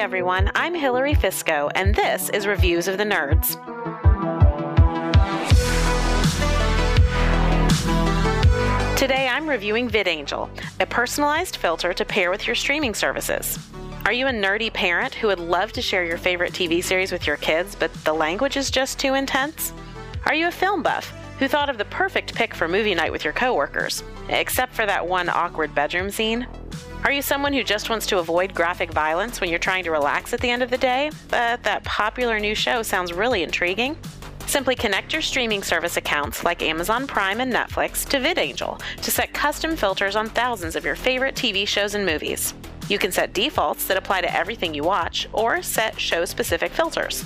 everyone, 0.00 0.50
I'm 0.54 0.74
Hilary 0.74 1.12
Fisco, 1.12 1.70
and 1.74 1.94
this 1.94 2.30
is 2.30 2.46
Reviews 2.46 2.88
of 2.88 2.96
the 2.96 3.04
Nerds. 3.04 3.50
Today 8.96 9.28
I'm 9.28 9.46
reviewing 9.46 9.90
VidAngel, 9.90 10.48
a 10.80 10.86
personalized 10.86 11.56
filter 11.56 11.92
to 11.92 12.04
pair 12.06 12.30
with 12.30 12.46
your 12.46 12.56
streaming 12.56 12.94
services. 12.94 13.58
Are 14.06 14.12
you 14.14 14.26
a 14.26 14.32
nerdy 14.32 14.72
parent 14.72 15.14
who 15.14 15.26
would 15.26 15.38
love 15.38 15.70
to 15.72 15.82
share 15.82 16.06
your 16.06 16.16
favorite 16.16 16.54
TV 16.54 16.82
series 16.82 17.12
with 17.12 17.26
your 17.26 17.36
kids, 17.36 17.74
but 17.74 17.92
the 18.04 18.14
language 18.14 18.56
is 18.56 18.70
just 18.70 18.98
too 18.98 19.12
intense? 19.12 19.74
Are 20.24 20.34
you 20.34 20.48
a 20.48 20.50
film 20.50 20.82
buff 20.82 21.12
who 21.38 21.46
thought 21.46 21.68
of 21.68 21.76
the 21.76 21.84
perfect 21.84 22.34
pick 22.34 22.54
for 22.54 22.66
movie 22.66 22.94
night 22.94 23.12
with 23.12 23.22
your 23.22 23.34
coworkers, 23.34 24.02
except 24.30 24.72
for 24.72 24.86
that 24.86 25.06
one 25.06 25.28
awkward 25.28 25.74
bedroom 25.74 26.10
scene? 26.10 26.46
Are 27.02 27.12
you 27.12 27.22
someone 27.22 27.54
who 27.54 27.64
just 27.64 27.88
wants 27.88 28.06
to 28.08 28.18
avoid 28.18 28.54
graphic 28.54 28.92
violence 28.92 29.40
when 29.40 29.48
you're 29.48 29.58
trying 29.58 29.84
to 29.84 29.90
relax 29.90 30.34
at 30.34 30.40
the 30.40 30.50
end 30.50 30.62
of 30.62 30.68
the 30.68 30.76
day, 30.76 31.10
but 31.28 31.62
that 31.62 31.82
popular 31.82 32.38
new 32.38 32.54
show 32.54 32.82
sounds 32.82 33.14
really 33.14 33.42
intriguing? 33.42 33.96
Simply 34.46 34.74
connect 34.74 35.14
your 35.14 35.22
streaming 35.22 35.62
service 35.62 35.96
accounts 35.96 36.44
like 36.44 36.62
Amazon 36.62 37.06
Prime 37.06 37.40
and 37.40 37.50
Netflix 37.50 38.06
to 38.10 38.18
VidAngel 38.18 38.82
to 39.00 39.10
set 39.10 39.32
custom 39.32 39.76
filters 39.76 40.14
on 40.14 40.28
thousands 40.28 40.76
of 40.76 40.84
your 40.84 40.94
favorite 40.94 41.34
TV 41.34 41.66
shows 41.66 41.94
and 41.94 42.04
movies. 42.04 42.52
You 42.90 42.98
can 42.98 43.12
set 43.12 43.32
defaults 43.32 43.86
that 43.86 43.96
apply 43.96 44.20
to 44.20 44.36
everything 44.36 44.74
you 44.74 44.82
watch 44.82 45.26
or 45.32 45.62
set 45.62 45.98
show 45.98 46.26
specific 46.26 46.70
filters. 46.70 47.24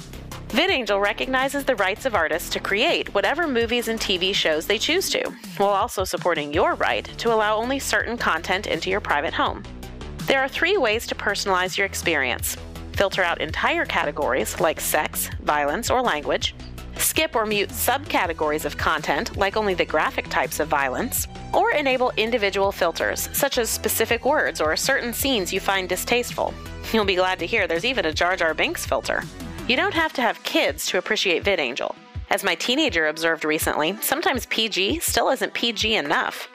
VidAngel 0.49 1.01
recognizes 1.01 1.65
the 1.65 1.77
rights 1.77 2.07
of 2.07 2.15
artists 2.15 2.49
to 2.51 2.61
create 2.61 3.13
whatever 3.15 3.49
movies 3.49 3.89
and 3.89 3.99
TV 3.99 4.35
shows 4.35 4.67
they 4.67 4.79
choose 4.79 5.11
to, 5.11 5.29
while 5.57 5.71
also 5.71 6.05
supporting 6.05 6.53
your 6.53 6.75
right 6.75 7.05
to 7.19 7.33
allow 7.33 7.57
only 7.57 7.79
certain 7.79 8.17
content 8.17 8.67
into 8.67 8.91
your 8.91 9.01
private 9.01 9.35
home. 9.35 9.63
There 10.27 10.41
are 10.41 10.49
three 10.49 10.77
ways 10.77 11.07
to 11.09 11.15
personalize 11.15 11.77
your 11.77 11.87
experience 11.87 12.57
filter 12.95 13.25
out 13.25 13.41
entire 13.41 13.85
categories 13.85 14.61
like 14.61 14.81
sex, 14.81 15.29
violence, 15.43 15.91
or 15.91 16.01
language, 16.01 16.55
skip 16.97 17.35
or 17.35 17.45
mute 17.45 17.71
subcategories 17.71 18.65
of 18.65 18.77
content, 18.77 19.37
like 19.37 19.57
only 19.57 19.75
the 19.75 19.85
graphic 19.85 20.29
types 20.29 20.61
of 20.61 20.69
violence, 20.69 21.27
or 21.53 21.73
enable 21.73 22.13
individual 22.17 22.71
filters, 22.71 23.29
such 23.33 23.59
as 23.59 23.69
specific 23.69 24.25
words 24.25 24.61
or 24.61 24.77
certain 24.77 25.13
scenes 25.13 25.53
you 25.53 25.59
find 25.59 25.89
distasteful. 25.89 26.55
You'll 26.93 27.05
be 27.05 27.17
glad 27.17 27.41
to 27.41 27.47
hear 27.47 27.67
there's 27.67 27.85
even 27.85 28.07
a 28.07 28.13
Jar 28.13 28.37
Jar 28.37 28.55
Binks 28.55 28.87
filter. 28.87 29.25
You 29.67 29.77
don't 29.77 29.95
have 29.95 30.13
to 30.15 30.21
have 30.21 30.43
kids 30.43 30.85
to 30.89 30.99
appreciate 30.99 31.43
VidAngel. 31.43 31.95
As 32.29 32.45
my 32.45 32.55
teenager 32.55 33.07
observed 33.07 33.47
recently, 33.47 33.97
sometimes 34.03 34.45
PG 34.47 35.01
still 35.01 35.31
isn't 35.31 35.55
PG 35.55 35.95
enough. 35.95 36.51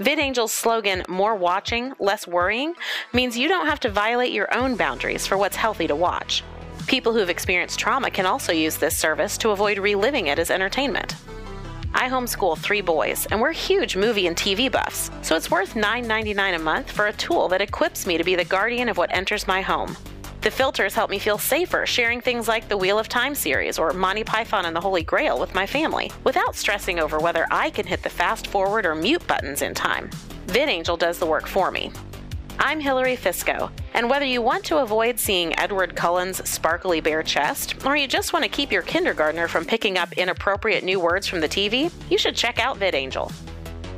VidAngel's 0.00 0.50
slogan, 0.50 1.04
more 1.08 1.36
watching, 1.36 1.92
less 2.00 2.26
worrying, 2.26 2.74
means 3.12 3.38
you 3.38 3.46
don't 3.46 3.66
have 3.66 3.78
to 3.80 3.88
violate 3.88 4.32
your 4.32 4.52
own 4.52 4.74
boundaries 4.74 5.24
for 5.24 5.38
what's 5.38 5.54
healthy 5.54 5.86
to 5.86 5.94
watch. 5.94 6.42
People 6.88 7.12
who've 7.12 7.30
experienced 7.30 7.78
trauma 7.78 8.10
can 8.10 8.26
also 8.26 8.52
use 8.52 8.76
this 8.76 8.98
service 8.98 9.38
to 9.38 9.50
avoid 9.50 9.78
reliving 9.78 10.26
it 10.26 10.40
as 10.40 10.50
entertainment. 10.50 11.14
I 11.94 12.08
homeschool 12.08 12.58
three 12.58 12.80
boys, 12.80 13.28
and 13.30 13.40
we're 13.40 13.52
huge 13.52 13.96
movie 13.96 14.26
and 14.26 14.36
TV 14.36 14.70
buffs, 14.70 15.12
so 15.22 15.36
it's 15.36 15.50
worth 15.50 15.74
$9.99 15.74 16.56
a 16.56 16.58
month 16.58 16.90
for 16.90 17.06
a 17.06 17.12
tool 17.12 17.46
that 17.48 17.62
equips 17.62 18.04
me 18.04 18.18
to 18.18 18.24
be 18.24 18.34
the 18.34 18.44
guardian 18.44 18.88
of 18.88 18.96
what 18.96 19.14
enters 19.14 19.46
my 19.46 19.60
home. 19.60 19.96
The 20.40 20.52
filters 20.52 20.94
help 20.94 21.10
me 21.10 21.18
feel 21.18 21.36
safer 21.36 21.84
sharing 21.84 22.20
things 22.20 22.46
like 22.46 22.68
the 22.68 22.76
Wheel 22.76 22.98
of 22.98 23.08
Time 23.08 23.34
series 23.34 23.76
or 23.76 23.92
Monty 23.92 24.22
Python 24.22 24.66
and 24.66 24.76
the 24.76 24.80
Holy 24.80 25.02
Grail 25.02 25.40
with 25.40 25.52
my 25.52 25.66
family, 25.66 26.12
without 26.22 26.54
stressing 26.54 27.00
over 27.00 27.18
whether 27.18 27.44
I 27.50 27.70
can 27.70 27.84
hit 27.84 28.04
the 28.04 28.08
fast 28.08 28.46
forward 28.46 28.86
or 28.86 28.94
mute 28.94 29.26
buttons 29.26 29.62
in 29.62 29.74
time. 29.74 30.10
VidAngel 30.46 30.96
does 30.96 31.18
the 31.18 31.26
work 31.26 31.48
for 31.48 31.72
me. 31.72 31.90
I'm 32.60 32.78
Hilary 32.78 33.16
Fisco, 33.16 33.70
and 33.94 34.08
whether 34.08 34.24
you 34.24 34.40
want 34.40 34.64
to 34.66 34.78
avoid 34.78 35.18
seeing 35.18 35.58
Edward 35.58 35.96
Cullen's 35.96 36.48
sparkly 36.48 37.00
bare 37.00 37.24
chest, 37.24 37.84
or 37.84 37.96
you 37.96 38.06
just 38.06 38.32
want 38.32 38.44
to 38.44 38.48
keep 38.48 38.70
your 38.70 38.82
kindergartner 38.82 39.48
from 39.48 39.64
picking 39.64 39.98
up 39.98 40.12
inappropriate 40.12 40.84
new 40.84 41.00
words 41.00 41.26
from 41.26 41.40
the 41.40 41.48
TV, 41.48 41.90
you 42.10 42.16
should 42.16 42.36
check 42.36 42.60
out 42.60 42.78
VidAngel. 42.78 43.32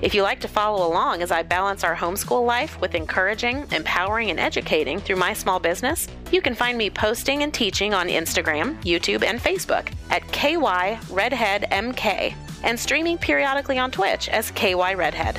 If 0.02 0.14
you 0.14 0.22
like 0.22 0.40
to 0.40 0.48
follow 0.48 0.86
along 0.86 1.20
as 1.20 1.30
I 1.30 1.42
balance 1.42 1.84
our 1.84 1.94
homeschool 1.94 2.44
life 2.46 2.80
with 2.80 2.94
encouraging, 2.94 3.66
empowering, 3.70 4.30
and 4.30 4.40
educating 4.40 4.98
through 4.98 5.16
my 5.16 5.34
small 5.34 5.60
business, 5.60 6.08
you 6.32 6.40
can 6.40 6.54
find 6.54 6.78
me 6.78 6.88
posting 6.88 7.42
and 7.42 7.52
teaching 7.52 7.92
on 7.92 8.08
Instagram, 8.08 8.82
YouTube, 8.82 9.22
and 9.22 9.38
Facebook 9.38 9.92
at 10.08 10.26
KY 10.32 10.98
Redhead 11.10 11.66
MK 11.70 12.34
and 12.62 12.80
streaming 12.80 13.18
periodically 13.18 13.78
on 13.78 13.90
Twitch 13.90 14.28
as 14.30 14.50
KY 14.52 14.94
Redhead. 14.94 15.38